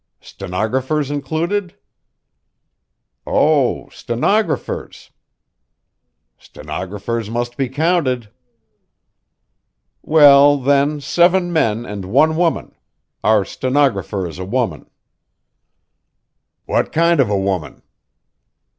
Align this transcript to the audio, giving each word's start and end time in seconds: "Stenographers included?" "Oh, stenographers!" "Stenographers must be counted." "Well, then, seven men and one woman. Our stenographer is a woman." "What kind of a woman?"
"Stenographers 0.19 1.11
included?" 1.11 1.75
"Oh, 3.27 3.87
stenographers!" 3.89 5.11
"Stenographers 6.39 7.29
must 7.29 7.55
be 7.55 7.69
counted." 7.69 8.31
"Well, 10.01 10.57
then, 10.57 11.01
seven 11.01 11.53
men 11.53 11.85
and 11.85 12.05
one 12.05 12.35
woman. 12.35 12.73
Our 13.23 13.45
stenographer 13.45 14.25
is 14.25 14.39
a 14.39 14.43
woman." 14.43 14.89
"What 16.65 16.91
kind 16.91 17.19
of 17.19 17.29
a 17.29 17.37
woman?" 17.37 17.83